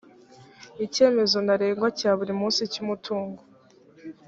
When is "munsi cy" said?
2.39-2.79